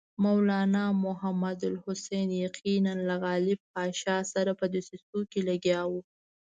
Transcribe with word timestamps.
مولنا 0.23 0.83
محمود 1.05 1.59
الحسن 1.71 2.27
یقیناً 2.45 2.93
له 3.07 3.15
غالب 3.23 3.59
پاشا 3.73 4.17
سره 4.33 4.51
په 4.59 4.65
دسیسو 4.73 5.17
لګیا 5.49 5.81
وو. 5.89 6.01